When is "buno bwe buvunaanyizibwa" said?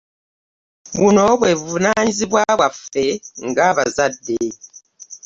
0.99-2.41